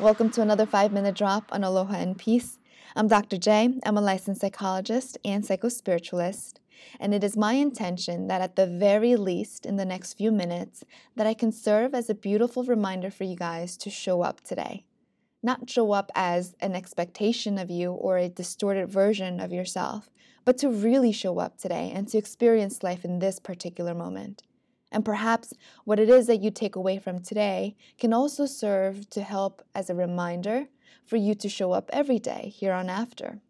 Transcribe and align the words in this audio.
Welcome 0.00 0.30
to 0.30 0.40
another 0.40 0.64
five 0.64 0.92
minute 0.92 1.14
drop 1.14 1.52
on 1.52 1.62
Aloha 1.62 1.96
and 1.96 2.16
Peace. 2.16 2.58
I'm 2.96 3.06
Dr. 3.06 3.36
J. 3.36 3.78
I'm 3.84 3.98
a 3.98 4.00
licensed 4.00 4.40
psychologist 4.40 5.18
and 5.26 5.44
psychospiritualist, 5.44 6.54
and 6.98 7.12
it 7.12 7.22
is 7.22 7.36
my 7.36 7.52
intention 7.52 8.26
that 8.28 8.40
at 8.40 8.56
the 8.56 8.66
very 8.66 9.14
least 9.16 9.66
in 9.66 9.76
the 9.76 9.84
next 9.84 10.14
few 10.14 10.32
minutes 10.32 10.84
that 11.16 11.26
I 11.26 11.34
can 11.34 11.52
serve 11.52 11.94
as 11.94 12.08
a 12.08 12.14
beautiful 12.14 12.64
reminder 12.64 13.10
for 13.10 13.24
you 13.24 13.36
guys 13.36 13.76
to 13.76 13.90
show 13.90 14.22
up 14.22 14.40
today. 14.40 14.86
Not 15.42 15.68
show 15.68 15.92
up 15.92 16.10
as 16.14 16.54
an 16.60 16.74
expectation 16.74 17.58
of 17.58 17.70
you 17.70 17.92
or 17.92 18.16
a 18.16 18.30
distorted 18.30 18.88
version 18.88 19.38
of 19.38 19.52
yourself, 19.52 20.08
but 20.46 20.56
to 20.58 20.70
really 20.70 21.12
show 21.12 21.38
up 21.40 21.58
today 21.58 21.92
and 21.94 22.08
to 22.08 22.16
experience 22.16 22.82
life 22.82 23.04
in 23.04 23.18
this 23.18 23.38
particular 23.38 23.92
moment. 23.92 24.44
And 24.92 25.04
perhaps 25.04 25.52
what 25.84 26.00
it 26.00 26.08
is 26.08 26.26
that 26.26 26.42
you 26.42 26.50
take 26.50 26.76
away 26.76 26.98
from 26.98 27.20
today 27.20 27.76
can 27.98 28.12
also 28.12 28.46
serve 28.46 29.08
to 29.10 29.22
help 29.22 29.62
as 29.74 29.88
a 29.88 29.94
reminder 29.94 30.66
for 31.06 31.16
you 31.16 31.34
to 31.34 31.48
show 31.48 31.72
up 31.72 31.90
every 31.92 32.18
day 32.18 32.52
here 32.54 32.72
on 32.72 32.88
after. 32.88 33.40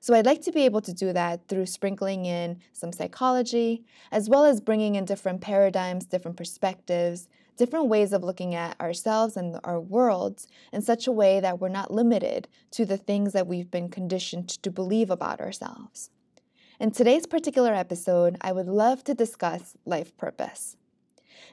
So 0.00 0.14
I'd 0.14 0.26
like 0.26 0.42
to 0.42 0.52
be 0.52 0.64
able 0.64 0.80
to 0.80 0.92
do 0.92 1.12
that 1.12 1.46
through 1.46 1.66
sprinkling 1.66 2.24
in 2.24 2.58
some 2.72 2.92
psychology, 2.92 3.84
as 4.10 4.28
well 4.28 4.44
as 4.44 4.60
bringing 4.60 4.96
in 4.96 5.04
different 5.04 5.40
paradigms, 5.40 6.06
different 6.06 6.36
perspectives, 6.36 7.28
different 7.56 7.86
ways 7.86 8.12
of 8.12 8.24
looking 8.24 8.54
at 8.54 8.80
ourselves 8.80 9.36
and 9.36 9.60
our 9.62 9.80
worlds 9.80 10.48
in 10.72 10.82
such 10.82 11.06
a 11.06 11.12
way 11.12 11.38
that 11.38 11.60
we're 11.60 11.68
not 11.68 11.92
limited 11.92 12.48
to 12.72 12.84
the 12.84 12.96
things 12.96 13.32
that 13.32 13.46
we've 13.46 13.70
been 13.70 13.88
conditioned 13.88 14.48
to 14.48 14.70
believe 14.72 15.10
about 15.10 15.40
ourselves. 15.40 16.10
In 16.82 16.90
today's 16.90 17.26
particular 17.26 17.72
episode, 17.72 18.36
I 18.40 18.50
would 18.50 18.66
love 18.66 19.04
to 19.04 19.14
discuss 19.14 19.76
life 19.86 20.16
purpose. 20.16 20.76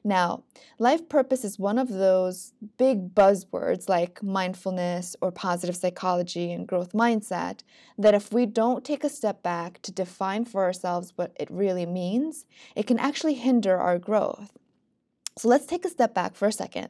Now, 0.04 0.44
life 0.80 1.08
purpose 1.08 1.46
is 1.46 1.60
one 1.60 1.78
of 1.78 1.90
those 1.90 2.54
big 2.80 3.14
buzzwords 3.14 3.88
like 3.88 4.24
mindfulness 4.24 5.16
or 5.22 5.32
positive 5.32 5.76
psychology 5.76 6.52
and 6.52 6.68
growth 6.68 6.94
mindset 6.94 7.60
that 7.96 8.16
if 8.16 8.34
we 8.34 8.48
don't 8.48 8.84
take 8.84 9.04
a 9.04 9.10
step 9.10 9.44
back 9.44 9.84
to 9.84 9.92
define 9.92 10.46
for 10.46 10.64
ourselves 10.64 11.14
what 11.16 11.32
it 11.40 11.52
really 11.52 11.86
means, 11.86 12.48
it 12.76 12.88
can 12.88 12.98
actually 12.98 13.36
hinder 13.36 13.78
our 13.78 14.00
growth. 14.00 14.58
So 15.38 15.48
let's 15.48 15.68
take 15.68 15.86
a 15.86 15.90
step 15.90 16.16
back 16.16 16.34
for 16.34 16.48
a 16.48 16.52
second 16.52 16.90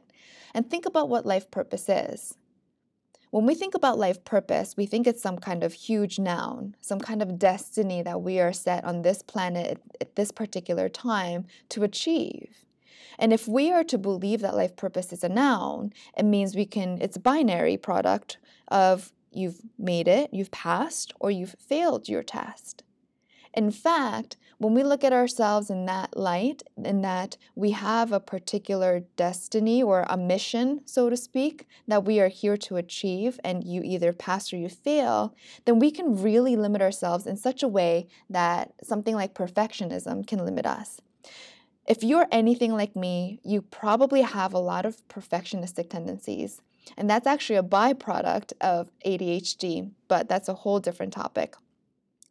and 0.54 0.70
think 0.70 0.86
about 0.86 1.10
what 1.10 1.26
life 1.26 1.50
purpose 1.50 1.90
is. 1.90 2.38
When 3.30 3.46
we 3.46 3.54
think 3.54 3.76
about 3.76 3.96
life 3.96 4.24
purpose, 4.24 4.74
we 4.76 4.86
think 4.86 5.06
it's 5.06 5.22
some 5.22 5.38
kind 5.38 5.62
of 5.62 5.72
huge 5.72 6.18
noun, 6.18 6.74
some 6.80 6.98
kind 6.98 7.22
of 7.22 7.38
destiny 7.38 8.02
that 8.02 8.22
we 8.22 8.40
are 8.40 8.52
set 8.52 8.84
on 8.84 9.02
this 9.02 9.22
planet 9.22 9.80
at 10.00 10.16
this 10.16 10.32
particular 10.32 10.88
time 10.88 11.46
to 11.68 11.84
achieve. 11.84 12.64
And 13.20 13.32
if 13.32 13.46
we 13.46 13.70
are 13.70 13.84
to 13.84 13.98
believe 13.98 14.40
that 14.40 14.56
life 14.56 14.74
purpose 14.74 15.12
is 15.12 15.22
a 15.22 15.28
noun, 15.28 15.92
it 16.16 16.24
means 16.24 16.56
we 16.56 16.66
can, 16.66 17.00
it's 17.00 17.18
a 17.18 17.20
binary 17.20 17.76
product 17.76 18.38
of 18.66 19.12
you've 19.30 19.60
made 19.78 20.08
it, 20.08 20.30
you've 20.32 20.50
passed, 20.50 21.12
or 21.20 21.30
you've 21.30 21.54
failed 21.56 22.08
your 22.08 22.24
test. 22.24 22.82
In 23.52 23.70
fact, 23.70 24.36
when 24.58 24.74
we 24.74 24.82
look 24.82 25.02
at 25.02 25.12
ourselves 25.12 25.70
in 25.70 25.86
that 25.86 26.16
light, 26.16 26.62
in 26.76 27.00
that 27.00 27.36
we 27.54 27.70
have 27.70 28.12
a 28.12 28.20
particular 28.20 29.00
destiny 29.16 29.82
or 29.82 30.04
a 30.08 30.16
mission, 30.16 30.82
so 30.84 31.08
to 31.08 31.16
speak, 31.16 31.66
that 31.88 32.04
we 32.04 32.20
are 32.20 32.28
here 32.28 32.56
to 32.58 32.76
achieve, 32.76 33.40
and 33.42 33.64
you 33.64 33.82
either 33.82 34.12
pass 34.12 34.52
or 34.52 34.56
you 34.56 34.68
fail, 34.68 35.34
then 35.64 35.78
we 35.78 35.90
can 35.90 36.22
really 36.22 36.56
limit 36.56 36.82
ourselves 36.82 37.26
in 37.26 37.36
such 37.36 37.62
a 37.62 37.68
way 37.68 38.06
that 38.28 38.72
something 38.82 39.14
like 39.14 39.34
perfectionism 39.34 40.26
can 40.26 40.44
limit 40.44 40.66
us. 40.66 41.00
If 41.86 42.04
you're 42.04 42.28
anything 42.30 42.72
like 42.72 42.94
me, 42.94 43.40
you 43.42 43.62
probably 43.62 44.22
have 44.22 44.52
a 44.52 44.58
lot 44.58 44.86
of 44.86 45.08
perfectionistic 45.08 45.90
tendencies. 45.90 46.60
And 46.96 47.08
that's 47.08 47.26
actually 47.26 47.56
a 47.56 47.62
byproduct 47.62 48.52
of 48.60 48.90
ADHD, 49.04 49.90
but 50.06 50.28
that's 50.28 50.48
a 50.48 50.54
whole 50.54 50.80
different 50.80 51.12
topic. 51.12 51.56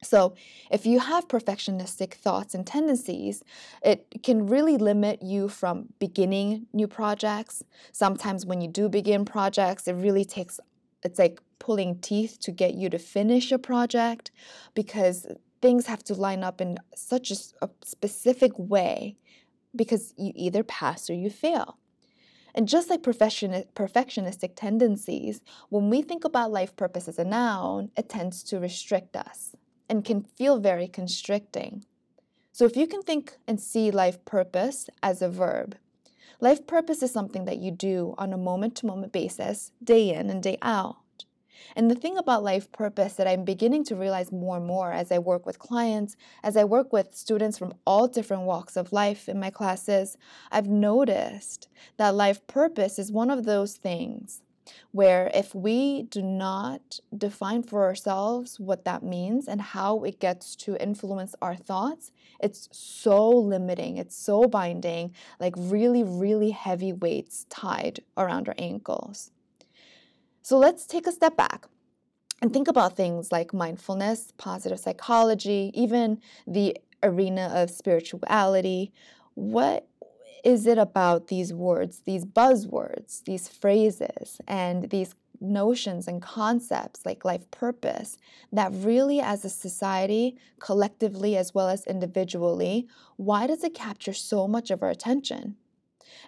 So, 0.02 0.34
if 0.72 0.86
you 0.86 1.00
have 1.00 1.28
perfectionistic 1.28 2.14
thoughts 2.14 2.56
and 2.56 2.66
tendencies, 2.66 3.44
it 3.84 4.08
can 4.24 4.48
really 4.48 4.78
limit 4.78 5.22
you 5.22 5.50
from 5.50 5.90
beginning 6.00 6.68
new 6.72 6.88
projects. 6.88 7.64
Sometimes, 7.92 8.46
when 8.46 8.62
you 8.62 8.70
do 8.70 8.88
begin 8.88 9.26
projects, 9.26 9.88
it 9.88 9.94
really 9.94 10.24
takes 10.24 10.60
it's 11.04 11.20
like 11.20 11.40
pulling 11.60 12.00
teeth 12.00 12.40
to 12.42 12.52
get 12.52 12.76
you 12.76 12.90
to 12.90 13.00
finish 13.00 13.52
a 13.52 13.60
project 13.60 14.32
because 14.74 15.28
things 15.62 15.88
have 15.88 16.04
to 16.06 16.14
line 16.14 16.44
up 16.44 16.62
in 16.62 16.78
such 16.96 17.32
a, 17.32 17.36
a 17.62 17.70
specific 17.84 18.52
way 18.58 19.18
because 19.76 20.14
you 20.18 20.32
either 20.36 20.64
pass 20.64 21.10
or 21.10 21.14
you 21.14 21.30
fail. 21.30 21.78
And 22.56 22.68
just 22.68 22.90
like 22.90 23.02
perfectionistic 23.04 24.52
tendencies, 24.56 25.42
when 25.70 25.90
we 25.90 26.02
think 26.02 26.26
about 26.26 26.52
life 26.52 26.76
purpose 26.76 27.08
as 27.08 27.20
a 27.20 27.24
noun, 27.24 27.92
it 27.96 28.10
tends 28.10 28.44
to 28.44 28.60
restrict 28.60 29.16
us 29.16 29.56
and 29.90 30.06
can 30.06 30.22
feel 30.22 30.60
very 30.60 30.88
constricting. 30.88 31.84
So, 32.52 32.66
if 32.66 32.78
you 32.78 32.88
can 32.88 33.02
think 33.02 33.38
and 33.48 33.60
see 33.60 33.92
life 33.92 34.24
purpose 34.26 34.90
as 35.02 35.22
a 35.22 35.30
verb, 35.30 35.76
life 36.40 36.68
purpose 36.68 37.02
is 37.02 37.12
something 37.12 37.46
that 37.46 37.58
you 37.58 37.72
do 37.72 38.14
on 38.18 38.34
a 38.34 38.38
moment 38.38 38.76
to 38.76 38.86
moment 38.86 39.12
basis, 39.12 39.72
day 39.84 40.14
in 40.14 40.30
and 40.30 40.44
day 40.44 40.58
out. 40.62 40.98
And 41.76 41.90
the 41.90 41.96
thing 41.96 42.18
about 42.18 42.44
life 42.44 42.72
purpose 42.72 43.14
that 43.14 43.28
I'm 43.28 43.44
beginning 43.44 43.84
to 43.86 43.96
realize 43.96 44.32
more 44.32 44.58
and 44.58 44.66
more 44.66 44.92
as 44.92 45.12
I 45.12 45.20
work 45.20 45.46
with 45.46 45.60
clients, 45.60 46.16
as 46.44 46.56
I 46.56 46.64
work 46.64 46.94
with 46.94 47.16
students 47.16 47.58
from 47.58 47.74
all 47.86 48.08
different 48.08 48.44
walks 48.44 48.78
of 48.78 48.94
life 48.94 49.28
in 49.28 49.40
my 49.40 49.50
classes, 49.50 50.18
I've 50.52 50.68
noticed 50.68 51.68
that 51.98 52.16
life 52.16 52.46
purpose 52.48 52.98
is 52.98 53.12
one 53.12 53.30
of 53.30 53.46
those 53.46 53.76
things 53.76 54.42
where 54.92 55.32
if 55.34 55.54
we 55.54 56.04
do 56.04 56.22
not 56.22 57.00
define 57.16 57.64
for 57.64 57.84
ourselves 57.84 58.60
what 58.60 58.86
that 58.86 59.04
means 59.04 59.48
and 59.48 59.62
how 59.62 60.04
it 60.04 60.20
gets 60.20 60.56
to 60.58 60.82
influence 60.82 61.36
our 61.42 61.56
thoughts, 61.56 62.12
it's 62.42 62.70
so 62.72 63.30
limiting, 63.30 63.98
it's 63.98 64.16
so 64.16 64.44
binding, 64.44 65.14
like 65.40 65.54
really, 65.58 66.04
really 66.04 66.52
heavy 66.52 66.94
weights 66.94 67.46
tied 67.50 68.00
around 68.18 68.48
our 68.48 68.56
ankles. 68.58 69.32
So 70.42 70.58
let's 70.58 70.86
take 70.86 71.06
a 71.06 71.12
step 71.12 71.38
back 71.38 71.68
and 72.42 72.54
think 72.54 72.68
about 72.68 72.96
things 72.96 73.32
like 73.32 73.54
mindfulness, 73.54 74.34
positive 74.38 74.80
psychology, 74.80 75.72
even 75.74 76.20
the 76.48 76.78
arena 77.04 77.52
of 77.54 77.70
spirituality. 77.70 78.92
What 79.36 79.88
is 80.44 80.66
it 80.68 80.78
about 80.78 81.28
these 81.28 81.54
words, 81.54 82.02
these 82.06 82.26
buzzwords, 82.26 83.24
these 83.24 83.48
phrases, 83.48 84.40
and 84.48 84.90
these 84.90 85.16
notions 85.42 86.08
and 86.08 86.22
concepts 86.22 87.06
like 87.06 87.24
life 87.24 87.50
purpose 87.52 88.18
that 88.52 88.72
really, 88.74 89.22
as 89.22 89.46
a 89.46 89.50
society, 89.50 90.38
collectively 90.60 91.38
as 91.38 91.54
well 91.54 91.70
as 91.70 91.86
individually, 91.88 92.88
why 93.16 93.48
does 93.48 93.64
it 93.64 93.74
capture 93.74 94.14
so 94.14 94.48
much 94.48 94.70
of 94.70 94.84
our 94.84 94.90
attention? 94.90 95.56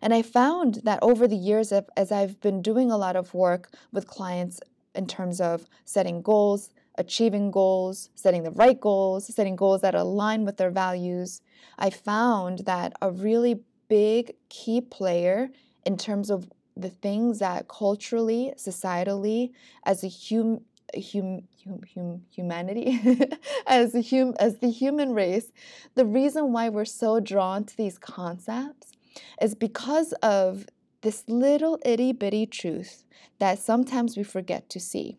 And 0.01 0.13
I 0.13 0.21
found 0.21 0.75
that 0.83 1.00
over 1.01 1.27
the 1.27 1.35
years, 1.35 1.73
as 1.97 2.11
I've 2.11 2.39
been 2.41 2.61
doing 2.61 2.91
a 2.91 2.97
lot 2.97 3.16
of 3.16 3.33
work 3.33 3.71
with 3.91 4.07
clients 4.07 4.59
in 4.95 5.07
terms 5.07 5.41
of 5.41 5.66
setting 5.85 6.21
goals, 6.21 6.69
achieving 6.97 7.51
goals, 7.51 8.09
setting 8.16 8.44
the 8.44 8.51
right 8.51 8.79
goals, 8.79 9.33
setting 9.33 9.55
goals 9.55 9.81
that 9.81 9.95
align 9.95 10.45
with 10.45 10.57
their 10.57 10.71
values, 10.71 11.41
I 11.77 11.89
found 11.89 12.59
that 12.59 12.94
a 13.01 13.11
really 13.11 13.61
big 13.91 14.34
key 14.47 14.79
player 14.79 15.50
in 15.85 15.97
terms 15.97 16.29
of 16.29 16.50
the 16.78 16.90
things 16.90 17.40
that 17.40 17.68
culturally, 17.68 18.53
societally, 18.56 19.51
as 19.86 20.01
a 20.06 20.07
hum, 20.07 20.62
hum, 20.95 21.42
hum, 21.65 21.81
hum 21.94 22.21
humanity, 22.33 23.01
as 23.68 23.94
a 23.94 24.01
hum, 24.01 24.33
as 24.39 24.60
the 24.60 24.71
human 24.71 25.12
race, 25.13 25.51
the 25.95 26.06
reason 26.06 26.54
why 26.54 26.69
we're 26.69 26.86
so 26.86 27.19
drawn 27.19 27.65
to 27.65 27.75
these 27.75 27.98
concepts 27.98 28.94
is 29.42 29.56
because 29.56 30.13
of 30.24 30.68
this 31.01 31.25
little 31.27 31.77
itty 31.83 32.13
bitty 32.13 32.45
truth 32.45 33.04
that 33.39 33.60
sometimes 33.60 34.15
we 34.15 34.24
forget 34.24 34.69
to 34.69 34.80
see. 34.80 35.18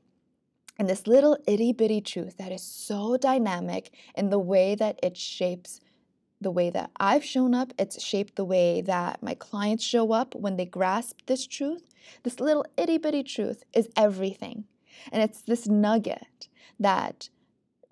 And 0.78 0.88
this 0.88 1.06
little 1.06 1.36
itty 1.46 1.74
bitty 1.74 2.00
truth 2.00 2.38
that 2.38 2.50
is 2.50 2.62
so 2.62 3.18
dynamic 3.18 3.90
in 4.14 4.30
the 4.30 4.38
way 4.38 4.74
that 4.76 4.98
it 5.02 5.18
shapes 5.18 5.81
the 6.42 6.50
way 6.50 6.70
that 6.70 6.90
I've 6.96 7.24
shown 7.24 7.54
up, 7.54 7.72
it's 7.78 8.02
shaped 8.02 8.36
the 8.36 8.44
way 8.44 8.80
that 8.82 9.22
my 9.22 9.34
clients 9.34 9.84
show 9.84 10.12
up 10.12 10.34
when 10.34 10.56
they 10.56 10.64
grasp 10.64 11.20
this 11.26 11.46
truth. 11.46 11.82
This 12.22 12.40
little 12.40 12.64
itty 12.76 12.98
bitty 12.98 13.22
truth 13.22 13.64
is 13.72 13.88
everything. 13.96 14.64
And 15.10 15.22
it's 15.22 15.42
this 15.42 15.66
nugget 15.66 16.48
that 16.78 17.28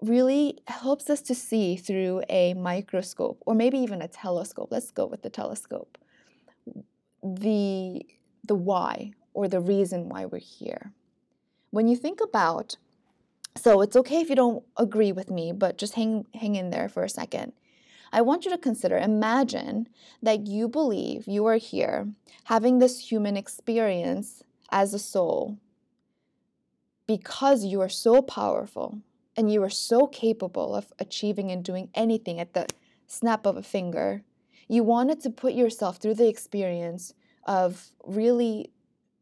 really 0.02 0.58
helps 0.67 1.11
us 1.11 1.20
to 1.23 1.35
see 1.35 1.76
through 1.76 2.23
a 2.29 2.55
microscope 2.55 3.43
or 3.47 3.55
maybe 3.55 3.79
even 3.79 4.02
a 4.02 4.08
telescope. 4.08 4.69
Let's 4.70 4.91
go 4.91 5.06
with 5.06 5.23
the 5.23 5.31
telescope. 5.31 5.99
The, 7.23 8.06
the 8.44 8.55
why 8.55 9.12
or 9.35 9.49
the 9.49 9.61
reason 9.61 10.08
why 10.08 10.26
we're 10.26 10.38
here. 10.38 10.93
When 11.70 11.87
you 11.87 11.97
think 11.97 12.20
about 12.20 12.76
so 13.56 13.81
it's 13.81 13.97
okay 13.97 14.20
if 14.20 14.31
you 14.31 14.37
don't 14.37 14.64
agree 14.76 15.12
with 15.12 15.31
me, 15.31 15.52
but 15.52 15.76
just 15.76 15.94
hang 15.94 16.26
hang 16.35 16.56
in 16.56 16.70
there 16.70 16.88
for 16.88 17.02
a 17.02 17.08
second. 17.08 17.52
I 18.12 18.22
want 18.22 18.44
you 18.44 18.50
to 18.50 18.58
consider 18.58 18.98
imagine 18.98 19.88
that 20.22 20.46
you 20.46 20.68
believe 20.68 21.26
you 21.26 21.46
are 21.46 21.56
here 21.56 22.08
having 22.44 22.78
this 22.78 23.10
human 23.10 23.36
experience 23.36 24.42
as 24.70 24.94
a 24.94 24.98
soul, 24.98 25.58
because 27.06 27.64
you 27.64 27.80
are 27.80 27.88
so 27.88 28.22
powerful 28.22 29.00
and 29.36 29.52
you 29.52 29.62
are 29.62 29.70
so 29.70 30.06
capable 30.06 30.74
of 30.74 30.92
achieving 30.98 31.50
and 31.50 31.64
doing 31.64 31.88
anything 31.94 32.38
at 32.40 32.54
the 32.54 32.66
snap 33.06 33.46
of 33.46 33.56
a 33.56 33.62
finger, 33.62 34.22
you 34.68 34.84
wanted 34.84 35.20
to 35.20 35.30
put 35.30 35.54
yourself 35.54 35.96
through 35.96 36.14
the 36.14 36.28
experience 36.28 37.14
of 37.44 37.90
really 38.04 38.70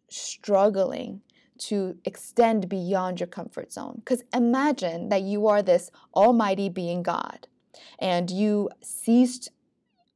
struggling 0.08 1.22
to 1.58 1.96
extend 2.04 2.68
beyond 2.68 3.20
your 3.20 3.26
comfort 3.26 3.72
zone. 3.72 3.96
Because 3.96 4.22
imagine 4.34 5.08
that 5.08 5.22
you 5.22 5.46
are 5.46 5.62
this 5.62 5.90
almighty 6.14 6.68
being 6.68 7.02
God 7.02 7.46
and 7.98 8.30
you 8.30 8.70
ceased 8.82 9.50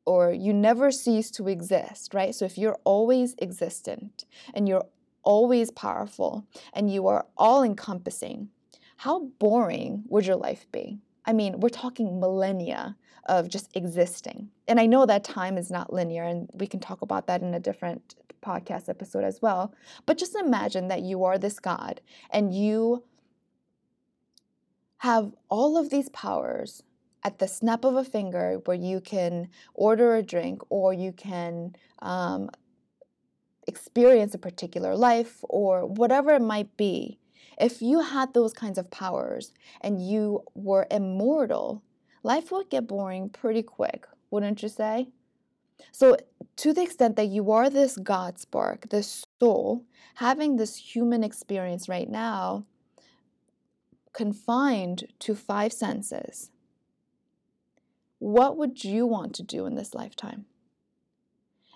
or 0.05 0.33
you 0.33 0.53
never 0.53 0.91
cease 0.91 1.31
to 1.31 1.49
exist, 1.49 2.13
right? 2.13 2.35
So 2.35 2.45
if 2.45 2.59
you're 2.59 2.79
always 2.85 3.35
existent 3.41 4.25
and 4.53 4.69
you're 4.69 4.87
always 5.23 5.71
powerful 5.71 6.47
and 6.73 6.93
you 6.93 7.07
are 7.07 7.27
all 7.37 7.63
encompassing, 7.63 8.49
how 8.97 9.27
boring 9.39 10.05
would 10.09 10.27
your 10.27 10.37
life 10.37 10.67
be? 10.73 10.99
I 11.25 11.33
mean, 11.33 11.61
we're 11.61 11.69
talking 11.69 12.19
millennia 12.19 12.97
of 13.27 13.49
just 13.49 13.77
existing. 13.77 14.51
And 14.67 14.81
I 14.81 14.87
know 14.87 15.07
that 15.07 15.23
time 15.23 15.57
is 15.57 15.71
not 15.71 15.93
linear, 15.93 16.25
and 16.25 16.51
we 16.55 16.67
can 16.67 16.81
talk 16.81 17.03
about 17.03 17.29
that 17.29 17.43
in 17.43 17.55
a 17.55 17.61
different 17.61 18.17
podcast 18.43 18.89
episode 18.89 19.23
as 19.23 19.41
well. 19.41 19.73
But 20.05 20.19
just 20.19 20.35
imagine 20.35 20.89
that 20.89 21.03
you 21.03 21.23
are 21.25 21.39
this 21.39 21.61
God 21.61 22.01
and 22.31 22.53
you 22.53 23.05
have 24.99 25.33
all 25.49 25.77
of 25.77 25.91
these 25.91 26.09
powers 26.09 26.83
at 27.25 27.39
the 27.39 27.49
snap 27.49 27.85
of 27.85 27.95
a 27.95 28.05
finger 28.05 28.61
where 28.65 28.77
you 28.77 29.01
can 29.01 29.49
order 29.75 30.17
a 30.17 30.23
drink 30.23 30.63
or 30.71 30.93
you 30.93 31.13
can 31.13 31.75
um, 32.01 32.51
experience 33.67 34.35
a 34.35 34.39
particular 34.39 34.97
life 34.97 35.39
or 35.49 35.87
whatever 35.87 36.33
it 36.33 36.43
might 36.43 36.77
be. 36.77 37.19
If 37.61 37.81
you 37.81 38.01
had 38.01 38.35
those 38.35 38.53
kinds 38.53 38.79
of 38.79 38.91
powers 38.91 39.53
and 39.81 40.05
you 40.05 40.43
were 40.55 40.87
immortal, 40.91 41.83
life 42.23 42.51
would 42.51 42.71
get 42.71 42.89
boring 42.89 43.29
pretty 43.29 43.63
quick, 43.63 44.07
wouldn't 44.31 44.63
you 44.63 44.69
say? 44.69 45.09
So, 45.91 46.17
to 46.57 46.73
the 46.73 46.83
extent 46.83 47.17
that 47.17 47.27
you 47.27 47.51
are 47.51 47.69
this 47.69 47.97
God 47.97 48.39
spark, 48.39 48.91
this 48.91 49.25
soul, 49.41 49.85
having 50.17 50.57
this 50.57 50.77
human 50.77 51.25
experience 51.25 51.89
right 51.89 52.09
now, 52.09 52.67
confined 54.13 55.05
to 55.21 55.35
five 55.35 55.73
senses, 55.73 56.51
what 58.23 58.57
would 58.57 58.85
you 58.85 59.05
want 59.05 59.35
to 59.35 59.43
do 59.43 59.67
in 59.67 59.75
this 59.75 59.95
lifetime? 59.95 60.45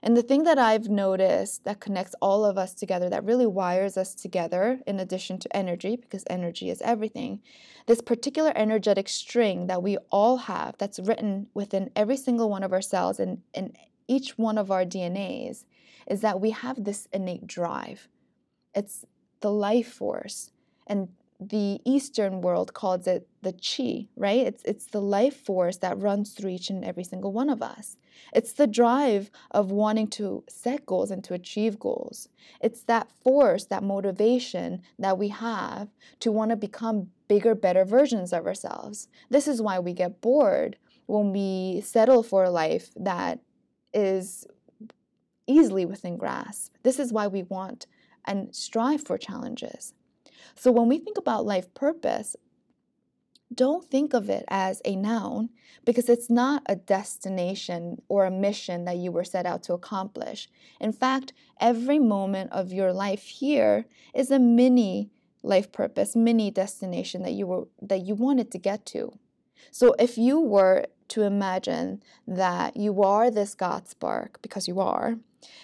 And 0.01 0.17
the 0.17 0.23
thing 0.23 0.45
that 0.45 0.59
I've 0.59 0.89
noticed 0.89 1.65
that 1.65 1.81
connects 1.81 2.15
all 2.23 2.45
of 2.45 2.57
us 2.57 2.73
together, 2.73 3.11
that 3.11 3.25
really 3.25 3.49
wires 3.49 3.97
us 3.97 4.15
together, 4.15 4.79
in 4.87 5.01
addition 5.01 5.41
to 5.41 5.57
energy, 5.57 5.97
because 5.97 6.23
energy 6.31 6.71
is 6.71 6.81
everything, 6.83 7.41
this 7.87 8.01
particular 8.01 8.53
energetic 8.55 9.09
string 9.09 9.67
that 9.67 9.83
we 9.83 9.97
all 10.11 10.37
have, 10.37 10.77
that's 10.79 11.01
written 11.01 11.49
within 11.53 11.91
every 11.97 12.17
single 12.17 12.49
one 12.49 12.63
of 12.63 12.73
our 12.73 12.83
cells 12.83 13.19
and 13.19 13.43
in 13.53 13.73
each 14.07 14.39
one 14.39 14.57
of 14.57 14.71
our 14.71 14.85
DNAs, 14.85 15.65
is 16.07 16.21
that 16.21 16.41
we 16.41 16.51
have 16.51 16.85
this 16.85 17.09
innate 17.13 17.49
drive. 17.49 18.07
It's 18.73 19.05
the 19.41 19.51
life 19.51 19.93
force. 19.93 20.53
And 20.87 21.09
the 21.41 21.81
Eastern 21.85 22.41
world 22.41 22.73
calls 22.73 23.07
it 23.07 23.29
the 23.43 23.53
chi, 23.53 24.09
right? 24.17 24.47
It's, 24.47 24.63
it's 24.65 24.87
the 24.87 25.01
life 25.01 25.37
force 25.37 25.77
that 25.79 26.01
runs 26.01 26.33
through 26.33 26.51
each 26.51 26.71
and 26.71 26.85
every 26.85 27.05
single 27.05 27.33
one 27.33 27.51
of 27.51 27.63
us. 27.63 27.97
It's 28.33 28.53
the 28.53 28.67
drive 28.67 29.31
of 29.51 29.71
wanting 29.71 30.09
to 30.09 30.45
set 30.49 30.87
goals 30.87 31.11
and 31.11 31.23
to 31.25 31.35
achieve 31.35 31.79
goals. 31.79 32.29
It's 32.61 32.83
that 32.85 33.11
force, 33.23 33.67
that 33.67 33.83
motivation 33.83 34.83
that 34.99 35.19
we 35.19 35.29
have 35.29 35.89
to 36.21 36.33
want 36.33 36.51
to 36.51 36.57
become 36.57 37.09
bigger, 37.29 37.55
better 37.55 37.85
versions 37.85 38.33
of 38.33 38.47
ourselves. 38.47 39.09
This 39.31 39.47
is 39.47 39.61
why 39.61 39.79
we 39.79 39.93
get 39.93 40.21
bored 40.21 40.77
when 41.07 41.33
we 41.33 41.83
settle 41.83 42.23
for 42.23 42.45
a 42.45 42.51
life 42.51 42.91
that 42.97 43.41
is 43.93 44.47
easily 45.47 45.85
within 45.85 46.17
grasp. 46.17 46.75
This 46.83 46.99
is 46.99 47.13
why 47.13 47.27
we 47.27 47.43
want 47.45 47.87
and 48.25 48.55
strive 48.55 49.05
for 49.05 49.17
challenges. 49.17 49.95
So 50.55 50.71
when 50.73 50.89
we 50.89 50.99
think 50.99 51.19
about 51.19 51.47
life 51.47 51.73
purpose, 51.75 52.37
don't 53.55 53.85
think 53.85 54.13
of 54.13 54.29
it 54.29 54.45
as 54.49 54.83
a 54.85 54.97
noun 54.97 55.51
because 55.85 56.09
it's 56.09 56.29
not 56.29 56.63
a 56.67 56.75
destination 56.75 58.03
or 58.09 58.25
a 58.25 58.31
mission 58.31 58.85
that 58.85 58.97
you 58.97 59.13
were 59.13 59.25
set 59.25 59.47
out 59.47 59.63
to 59.65 59.73
accomplish. 59.73 60.49
In 60.81 60.93
fact, 60.93 61.33
every 61.61 61.99
moment 61.99 62.53
of 62.53 62.73
your 62.73 62.93
life 62.93 63.23
here 63.23 63.87
is 64.15 64.31
a 64.31 64.39
mini 64.39 65.11
life 65.43 65.71
purpose, 65.71 66.17
mini 66.17 66.51
destination 66.51 67.23
that 67.23 67.33
you 67.33 67.47
were 67.47 67.69
that 67.81 68.05
you 68.05 68.15
wanted 68.15 68.51
to 68.51 68.59
get 68.59 68.85
to. 68.87 69.17
So 69.71 69.95
if 69.99 70.19
you 70.19 70.41
were 70.41 70.87
to 71.09 71.23
imagine 71.23 72.03
that 72.27 72.77
you 72.77 73.03
are 73.03 73.31
this 73.31 73.55
God 73.55 73.89
spark 73.89 74.41
because 74.43 74.67
you 74.67 74.81
are, 74.81 75.19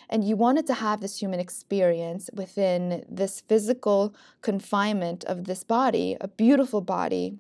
and 0.08 0.24
you 0.24 0.36
wanted 0.36 0.66
to 0.66 0.74
have 0.74 1.00
this 1.00 1.20
human 1.20 1.40
experience 1.40 2.28
within 2.32 3.04
this 3.08 3.40
physical 3.40 4.14
confinement 4.40 5.24
of 5.24 5.44
this 5.44 5.64
body, 5.64 6.16
a 6.20 6.28
beautiful 6.28 6.80
body 6.80 7.38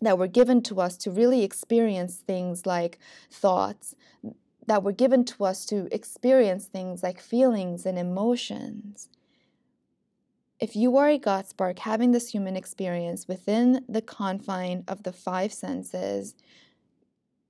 that 0.00 0.18
were 0.18 0.26
given 0.26 0.62
to 0.62 0.80
us 0.80 0.96
to 0.98 1.10
really 1.10 1.42
experience 1.42 2.16
things 2.16 2.66
like 2.66 2.98
thoughts, 3.30 3.94
that 4.66 4.82
were 4.82 4.92
given 4.92 5.24
to 5.24 5.44
us 5.44 5.64
to 5.66 5.88
experience 5.92 6.66
things 6.66 7.02
like 7.02 7.20
feelings 7.20 7.86
and 7.86 7.98
emotions. 7.98 9.08
If 10.60 10.76
you 10.76 10.96
are 10.96 11.08
a 11.08 11.18
God 11.18 11.46
spark 11.46 11.80
having 11.80 12.12
this 12.12 12.28
human 12.28 12.56
experience 12.56 13.26
within 13.26 13.84
the 13.88 14.02
confine 14.02 14.84
of 14.86 15.02
the 15.02 15.12
five 15.12 15.52
senses, 15.52 16.34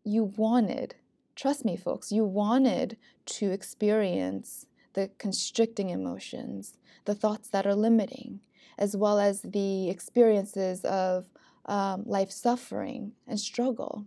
you 0.04 0.25
wanted 0.25 0.94
Trust 1.34 1.64
me, 1.64 1.76
folks, 1.76 2.12
you 2.12 2.25
wanted 2.25 2.96
to 3.25 3.50
experience 3.50 4.67
the 4.93 5.11
constricting 5.19 5.90
emotions, 5.90 6.76
the 7.05 7.14
thoughts 7.14 7.49
that 7.49 7.67
are 7.67 7.75
limiting, 7.75 8.40
as 8.79 8.96
well 8.96 9.19
as 9.19 9.43
the 9.43 9.88
experiences 9.88 10.85
of 10.85 11.26
um, 11.66 12.02
life 12.06 12.30
suffering 12.30 13.12
and 13.26 13.40
struggle. 13.40 14.06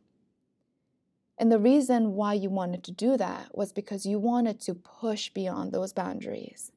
And 1.37 1.51
the 1.51 1.59
reason 1.59 2.13
why 2.13 2.33
you 2.33 2.49
wanted 2.49 2.83
to 2.85 2.91
do 2.91 3.17
that 3.17 3.55
was 3.55 3.73
because 3.73 4.05
you 4.05 4.19
wanted 4.19 4.61
to 4.61 4.75
push 4.75 5.29
beyond 5.29 5.71
those 5.71 5.93
boundaries. 5.93 6.71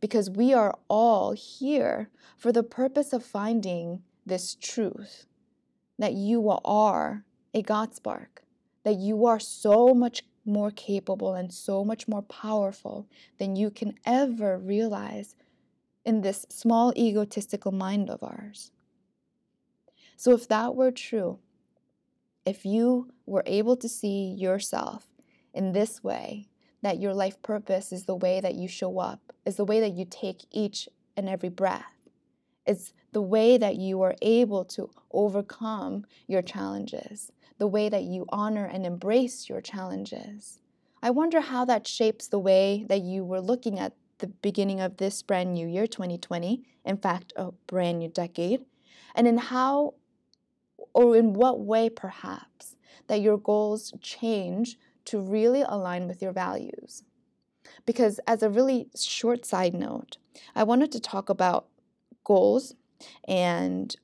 Because 0.00 0.28
we 0.28 0.52
are 0.52 0.78
all 0.88 1.32
here 1.32 2.10
for 2.36 2.52
the 2.52 2.62
purpose 2.62 3.12
of 3.12 3.24
finding 3.24 4.02
this 4.26 4.54
truth 4.54 5.26
that 5.98 6.12
you 6.12 6.50
are 6.64 7.24
a 7.54 7.62
God 7.62 7.94
spark 7.94 8.42
that 8.90 8.98
you 8.98 9.24
are 9.24 9.38
so 9.38 9.94
much 9.94 10.24
more 10.44 10.72
capable 10.72 11.32
and 11.32 11.52
so 11.52 11.84
much 11.84 12.08
more 12.08 12.22
powerful 12.22 13.06
than 13.38 13.54
you 13.54 13.70
can 13.70 13.94
ever 14.04 14.58
realize 14.58 15.36
in 16.04 16.22
this 16.22 16.44
small 16.48 16.92
egotistical 16.96 17.70
mind 17.70 18.10
of 18.10 18.20
ours. 18.20 18.72
So, 20.16 20.32
if 20.32 20.48
that 20.48 20.74
were 20.74 20.90
true, 20.90 21.38
if 22.44 22.66
you 22.66 23.12
were 23.26 23.44
able 23.46 23.76
to 23.76 23.88
see 23.88 24.34
yourself 24.36 25.06
in 25.54 25.70
this 25.70 26.02
way, 26.02 26.48
that 26.82 26.98
your 26.98 27.14
life 27.14 27.40
purpose 27.42 27.92
is 27.92 28.06
the 28.06 28.16
way 28.16 28.40
that 28.40 28.56
you 28.56 28.66
show 28.66 28.98
up, 28.98 29.32
is 29.46 29.54
the 29.54 29.64
way 29.64 29.78
that 29.78 29.92
you 29.92 30.04
take 30.04 30.46
each 30.50 30.88
and 31.16 31.28
every 31.28 31.48
breath, 31.48 31.94
it's 32.70 32.92
the 33.12 33.20
way 33.20 33.58
that 33.58 33.76
you 33.76 34.00
are 34.02 34.14
able 34.22 34.64
to 34.64 34.88
overcome 35.12 36.06
your 36.28 36.40
challenges, 36.40 37.32
the 37.58 37.66
way 37.66 37.88
that 37.88 38.04
you 38.04 38.24
honor 38.28 38.64
and 38.64 38.86
embrace 38.86 39.48
your 39.48 39.60
challenges. 39.60 40.60
I 41.02 41.10
wonder 41.10 41.40
how 41.40 41.64
that 41.64 41.88
shapes 41.88 42.28
the 42.28 42.38
way 42.38 42.84
that 42.88 43.00
you 43.00 43.24
were 43.24 43.40
looking 43.40 43.78
at 43.80 43.94
the 44.18 44.28
beginning 44.28 44.80
of 44.80 44.98
this 44.98 45.20
brand 45.22 45.54
new 45.54 45.66
year, 45.66 45.86
2020, 45.86 46.62
in 46.84 46.96
fact, 46.98 47.32
a 47.34 47.50
brand 47.66 47.98
new 47.98 48.08
decade, 48.08 48.60
and 49.14 49.26
in 49.26 49.38
how 49.38 49.94
or 50.94 51.16
in 51.16 51.32
what 51.32 51.58
way 51.58 51.88
perhaps 51.90 52.76
that 53.08 53.20
your 53.20 53.38
goals 53.38 53.92
change 54.00 54.76
to 55.06 55.18
really 55.20 55.62
align 55.62 56.06
with 56.06 56.22
your 56.22 56.32
values. 56.32 57.02
Because, 57.86 58.20
as 58.26 58.42
a 58.42 58.50
really 58.50 58.88
short 58.94 59.44
side 59.44 59.74
note, 59.74 60.18
I 60.54 60.62
wanted 60.64 60.92
to 60.92 61.00
talk 61.00 61.28
about 61.28 61.66
goals 62.24 62.74
and 63.26 63.96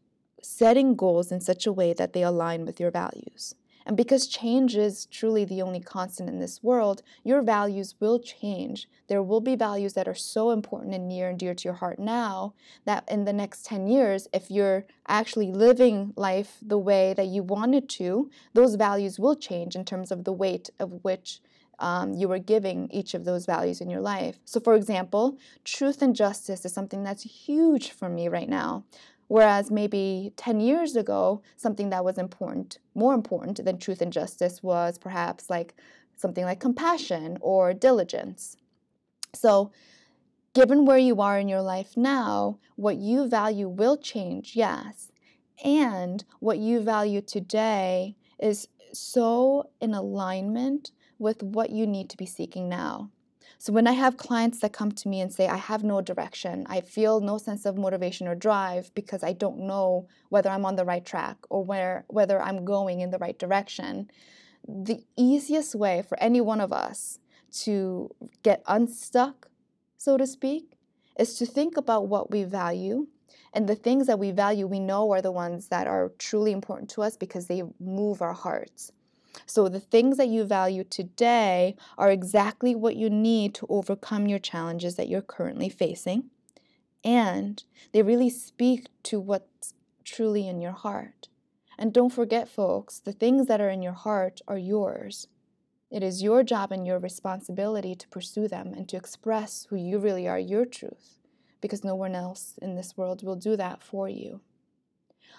setting 0.42 0.94
goals 0.94 1.32
in 1.32 1.40
such 1.40 1.66
a 1.66 1.72
way 1.72 1.92
that 1.92 2.12
they 2.12 2.22
align 2.22 2.64
with 2.64 2.78
your 2.78 2.90
values. 2.90 3.54
And 3.86 3.96
because 3.96 4.26
change 4.26 4.76
is 4.76 5.06
truly 5.06 5.44
the 5.44 5.62
only 5.62 5.78
constant 5.78 6.28
in 6.28 6.40
this 6.40 6.60
world, 6.60 7.02
your 7.22 7.40
values 7.40 7.94
will 8.00 8.18
change. 8.18 8.88
There 9.06 9.22
will 9.22 9.40
be 9.40 9.54
values 9.54 9.92
that 9.92 10.08
are 10.08 10.14
so 10.14 10.50
important 10.50 10.92
and 10.92 11.06
near 11.06 11.28
and 11.28 11.38
dear 11.38 11.54
to 11.54 11.64
your 11.64 11.74
heart 11.74 12.00
now 12.00 12.54
that 12.84 13.04
in 13.08 13.24
the 13.24 13.32
next 13.32 13.64
10 13.64 13.86
years, 13.86 14.26
if 14.32 14.50
you're 14.50 14.86
actually 15.06 15.52
living 15.52 16.12
life 16.16 16.56
the 16.60 16.78
way 16.78 17.14
that 17.14 17.28
you 17.28 17.44
wanted 17.44 17.88
to, 17.90 18.28
those 18.54 18.74
values 18.74 19.20
will 19.20 19.36
change 19.36 19.76
in 19.76 19.84
terms 19.84 20.10
of 20.10 20.24
the 20.24 20.32
weight 20.32 20.68
of 20.80 21.04
which 21.04 21.40
um, 21.78 22.14
you 22.14 22.28
were 22.28 22.38
giving 22.38 22.88
each 22.90 23.14
of 23.14 23.24
those 23.24 23.46
values 23.46 23.80
in 23.80 23.90
your 23.90 24.00
life. 24.00 24.38
So, 24.44 24.60
for 24.60 24.74
example, 24.74 25.38
truth 25.64 26.02
and 26.02 26.14
justice 26.14 26.64
is 26.64 26.72
something 26.72 27.02
that's 27.02 27.22
huge 27.22 27.90
for 27.90 28.08
me 28.08 28.28
right 28.28 28.48
now. 28.48 28.84
Whereas 29.28 29.70
maybe 29.70 30.32
10 30.36 30.60
years 30.60 30.94
ago, 30.94 31.42
something 31.56 31.90
that 31.90 32.04
was 32.04 32.16
important, 32.16 32.78
more 32.94 33.12
important 33.12 33.64
than 33.64 33.78
truth 33.78 34.00
and 34.00 34.12
justice, 34.12 34.62
was 34.62 34.98
perhaps 34.98 35.50
like 35.50 35.74
something 36.16 36.44
like 36.44 36.60
compassion 36.60 37.36
or 37.40 37.74
diligence. 37.74 38.56
So, 39.34 39.72
given 40.54 40.86
where 40.86 40.98
you 40.98 41.20
are 41.20 41.38
in 41.38 41.48
your 41.48 41.60
life 41.60 41.96
now, 41.96 42.58
what 42.76 42.96
you 42.96 43.28
value 43.28 43.68
will 43.68 43.96
change, 43.96 44.56
yes. 44.56 45.10
And 45.64 46.24
what 46.40 46.58
you 46.58 46.80
value 46.80 47.20
today 47.20 48.16
is 48.38 48.68
so 48.92 49.70
in 49.80 49.92
alignment 49.92 50.92
with 51.18 51.42
what 51.42 51.70
you 51.70 51.86
need 51.86 52.10
to 52.10 52.16
be 52.16 52.26
seeking 52.26 52.68
now. 52.68 53.10
So 53.58 53.72
when 53.72 53.86
I 53.86 53.92
have 53.92 54.16
clients 54.16 54.60
that 54.60 54.72
come 54.72 54.92
to 54.92 55.08
me 55.08 55.20
and 55.20 55.32
say, 55.32 55.48
I 55.48 55.56
have 55.56 55.82
no 55.82 56.00
direction, 56.00 56.66
I 56.68 56.80
feel 56.82 57.20
no 57.20 57.38
sense 57.38 57.64
of 57.64 57.78
motivation 57.78 58.28
or 58.28 58.34
drive 58.34 58.94
because 58.94 59.22
I 59.22 59.32
don't 59.32 59.60
know 59.60 60.08
whether 60.28 60.50
I'm 60.50 60.66
on 60.66 60.76
the 60.76 60.84
right 60.84 61.04
track 61.04 61.38
or 61.48 61.64
where, 61.64 62.04
whether 62.08 62.40
I'm 62.40 62.64
going 62.64 63.00
in 63.00 63.10
the 63.10 63.18
right 63.18 63.38
direction, 63.38 64.10
the 64.68 65.02
easiest 65.16 65.74
way 65.74 66.02
for 66.06 66.20
any 66.20 66.40
one 66.40 66.60
of 66.60 66.72
us 66.72 67.18
to 67.62 68.14
get 68.42 68.62
unstuck, 68.66 69.48
so 69.96 70.16
to 70.16 70.26
speak, 70.26 70.72
is 71.18 71.38
to 71.38 71.46
think 71.46 71.76
about 71.76 72.08
what 72.08 72.30
we 72.30 72.44
value. 72.44 73.06
And 73.54 73.66
the 73.66 73.74
things 73.74 74.06
that 74.06 74.18
we 74.18 74.32
value, 74.32 74.66
we 74.66 74.80
know 74.80 75.10
are 75.12 75.22
the 75.22 75.32
ones 75.32 75.68
that 75.68 75.86
are 75.86 76.12
truly 76.18 76.52
important 76.52 76.90
to 76.90 77.02
us 77.02 77.16
because 77.16 77.46
they 77.46 77.62
move 77.80 78.20
our 78.20 78.34
hearts. 78.34 78.92
So, 79.44 79.68
the 79.68 79.80
things 79.80 80.16
that 80.16 80.28
you 80.28 80.44
value 80.44 80.84
today 80.84 81.76
are 81.98 82.10
exactly 82.10 82.74
what 82.74 82.96
you 82.96 83.10
need 83.10 83.54
to 83.56 83.66
overcome 83.68 84.26
your 84.26 84.38
challenges 84.38 84.96
that 84.96 85.08
you're 85.08 85.20
currently 85.20 85.68
facing. 85.68 86.30
And 87.04 87.62
they 87.92 88.02
really 88.02 88.30
speak 88.30 88.86
to 89.04 89.20
what's 89.20 89.74
truly 90.04 90.48
in 90.48 90.60
your 90.60 90.72
heart. 90.72 91.28
And 91.78 91.92
don't 91.92 92.12
forget, 92.12 92.48
folks, 92.48 92.98
the 92.98 93.12
things 93.12 93.46
that 93.46 93.60
are 93.60 93.68
in 93.68 93.82
your 93.82 93.92
heart 93.92 94.40
are 94.48 94.58
yours. 94.58 95.28
It 95.90 96.02
is 96.02 96.22
your 96.22 96.42
job 96.42 96.72
and 96.72 96.86
your 96.86 96.98
responsibility 96.98 97.94
to 97.94 98.08
pursue 98.08 98.48
them 98.48 98.72
and 98.74 98.88
to 98.88 98.96
express 98.96 99.66
who 99.70 99.76
you 99.76 99.98
really 99.98 100.26
are, 100.26 100.38
your 100.38 100.64
truth, 100.64 101.18
because 101.60 101.84
no 101.84 101.94
one 101.94 102.14
else 102.14 102.58
in 102.60 102.74
this 102.74 102.96
world 102.96 103.22
will 103.22 103.36
do 103.36 103.56
that 103.56 103.82
for 103.82 104.08
you. 104.08 104.40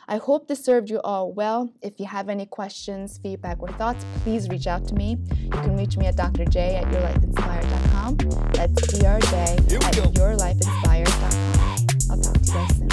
I 0.07 0.17
hope 0.17 0.47
this 0.47 0.63
served 0.63 0.89
you 0.89 1.01
all 1.01 1.33
well. 1.33 1.73
If 1.81 1.99
you 1.99 2.05
have 2.05 2.29
any 2.29 2.45
questions, 2.45 3.19
feedback, 3.21 3.61
or 3.61 3.67
thoughts, 3.69 4.05
please 4.23 4.47
reach 4.47 4.67
out 4.67 4.87
to 4.87 4.95
me. 4.95 5.17
You 5.43 5.49
can 5.49 5.75
reach 5.77 5.97
me 5.97 6.05
at 6.07 6.15
drj 6.15 6.55
at 6.55 6.85
yourlifeinspired.com. 6.85 8.15
That's 8.53 8.87
drj 8.87 9.33
at 9.33 9.59
yourlifeinspired.com. 9.59 11.87
I'll 12.09 12.21
talk 12.21 12.33
to 12.33 12.39
you 12.45 12.53
guys 12.53 12.77
soon. 12.77 12.87